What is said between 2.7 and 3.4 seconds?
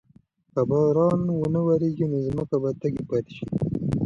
تږې پاتې